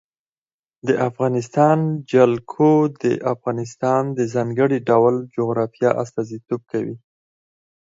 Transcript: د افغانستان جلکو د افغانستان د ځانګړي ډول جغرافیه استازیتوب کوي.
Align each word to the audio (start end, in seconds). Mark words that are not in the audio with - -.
د 0.87 0.89
افغانستان 1.09 1.77
جلکو 2.11 2.71
د 3.03 3.05
افغانستان 3.33 4.01
د 4.17 4.19
ځانګړي 4.33 4.77
ډول 4.89 5.15
جغرافیه 5.35 5.89
استازیتوب 6.03 6.61
کوي. 6.71 6.95